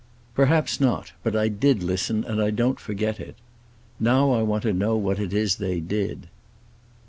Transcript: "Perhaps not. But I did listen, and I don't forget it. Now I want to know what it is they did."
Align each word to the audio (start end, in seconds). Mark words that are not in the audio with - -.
"Perhaps 0.33 0.81
not. 0.81 1.11
But 1.21 1.35
I 1.35 1.47
did 1.47 1.83
listen, 1.83 2.23
and 2.23 2.41
I 2.41 2.49
don't 2.49 2.79
forget 2.79 3.19
it. 3.19 3.35
Now 3.99 4.31
I 4.31 4.41
want 4.41 4.63
to 4.63 4.73
know 4.73 4.97
what 4.97 5.19
it 5.19 5.31
is 5.31 5.57
they 5.57 5.79
did." 5.79 6.27